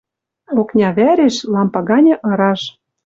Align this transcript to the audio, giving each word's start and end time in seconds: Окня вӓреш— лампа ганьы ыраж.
Окня 0.59 0.89
вӓреш— 0.97 1.35
лампа 1.53 1.81
ганьы 1.89 2.15
ыраж. 2.31 2.61